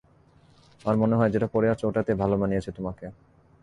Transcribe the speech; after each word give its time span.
আমার 0.81 0.95
মনে 0.97 1.15
হয় 1.15 1.31
যেটা 1.31 1.47
পরে 1.47 1.67
আছো 1.69 1.83
ওটাতেই 1.87 2.15
ভালো 2.15 2.35
মানিয়েছে 2.37 2.71
তোমাকে। 2.71 3.05